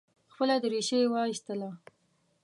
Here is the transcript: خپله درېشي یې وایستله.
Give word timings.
خپله 0.33 0.55
درېشي 0.63 0.97
یې 1.03 1.11
وایستله. 1.13 1.69